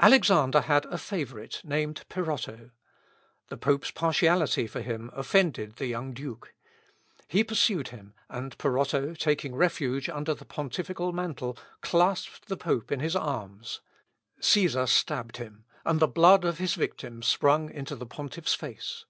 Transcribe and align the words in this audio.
Alexander 0.00 0.62
had 0.62 0.86
a 0.86 0.98
favourite, 0.98 1.60
named 1.62 2.04
Peroto. 2.08 2.72
The 3.48 3.56
pope's 3.56 3.92
partiality 3.92 4.66
for 4.66 4.80
him 4.80 5.08
offended 5.12 5.76
the 5.76 5.86
young 5.86 6.12
Duke. 6.12 6.52
He 7.28 7.44
pursued 7.44 7.90
him, 7.90 8.14
and 8.28 8.58
Peroto, 8.58 9.14
taking 9.14 9.54
refuge 9.54 10.08
under 10.08 10.34
the 10.34 10.44
pontifical 10.44 11.12
mantle, 11.12 11.56
clasped 11.80 12.46
the 12.48 12.56
pope 12.56 12.90
in 12.90 12.98
his 12.98 13.14
arms. 13.14 13.80
Cæsar 14.40 14.88
stabbed 14.88 15.36
him, 15.36 15.64
and 15.84 16.00
the 16.00 16.08
blood 16.08 16.44
of 16.44 16.58
his 16.58 16.74
victim 16.74 17.22
sprung 17.22 17.70
into 17.70 17.94
the 17.94 18.06
pontiffs 18.06 18.54
face. 18.56 19.04